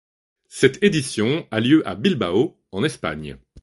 [0.49, 3.37] Cette édition a lieu à Bilbao, en Espagne.